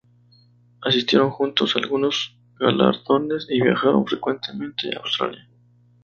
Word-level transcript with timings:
Asistieron 0.81 1.29
juntos 1.29 1.75
a 1.75 1.79
algunos 1.79 2.35
galardones 2.59 3.45
y 3.49 3.61
viajaron 3.61 4.07
frecuentemente 4.07 4.89
a 4.95 4.99
Australia. 5.01 5.47